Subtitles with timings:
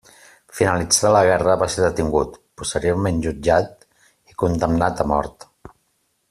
[0.59, 3.87] Finalitzada la guerra va ser detingut, posteriorment jutjat
[4.33, 5.49] i condemnat a mort.